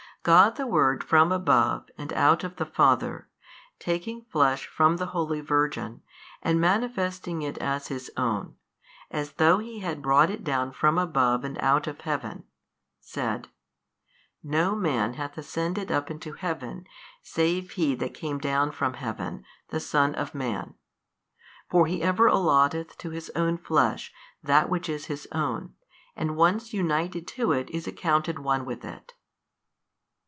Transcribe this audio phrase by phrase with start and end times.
[0.23, 3.27] God the Word from above and out of the Father,
[3.79, 6.03] taking flesh from the holy Virgin
[6.43, 8.53] and manifesting it as His own,
[9.09, 12.43] as though He had brought it down from above and out of Heaven,
[12.99, 13.47] said,
[14.43, 16.85] No man hath ascended up into Heaven,
[17.23, 20.75] save He That came down from Heaven, the Son of Man:
[21.67, 24.13] for He ever allotteth to His own Flesh
[24.43, 25.73] that which is His own,
[26.15, 29.15] and once united to it is accounted one with it.